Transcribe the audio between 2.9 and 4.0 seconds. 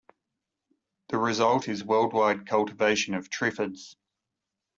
of triffids.